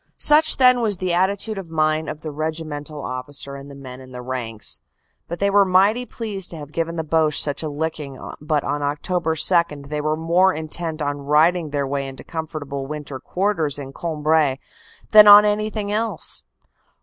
Such 0.17 0.57
then 0.57 0.81
was 0.81 0.97
the 0.97 1.13
attitude 1.13 1.59
of 1.59 1.69
mind 1.69 2.09
of 2.09 2.21
the 2.21 2.31
regimental 2.31 3.03
officer 3.03 3.53
and 3.55 3.69
the 3.69 3.75
men 3.75 4.01
in 4.01 4.11
the 4.11 4.23
ranks. 4.23 4.81
They 5.27 5.51
were 5.51 5.63
mighty 5.63 6.07
pleased 6.07 6.49
to 6.49 6.57
have 6.57 6.71
given 6.71 6.95
the 6.95 7.03
Boche 7.03 7.39
such 7.39 7.61
a 7.61 7.69
licking 7.69 8.17
but 8.41 8.63
on 8.63 8.81
Oct. 8.81 9.75
2 9.85 9.87
they 9.89 10.01
were 10.01 10.17
more 10.17 10.55
intent 10.55 11.03
on 11.03 11.19
righting 11.21 11.69
their 11.69 11.85
way 11.85 12.07
into 12.07 12.23
comfortable 12.23 12.87
winter 12.87 13.19
quarters 13.19 13.77
in 13.77 13.93
Cambrai 13.93 14.57
than 15.11 15.27
on 15.27 15.45
anything 15.45 15.91
else. 15.91 16.41